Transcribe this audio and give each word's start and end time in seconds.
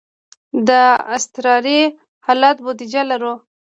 د 0.67 0.69
اضطراري 1.15 1.79
حالت 2.25 2.57
بودیجه 2.65 3.01
لرو؟ 3.11 3.33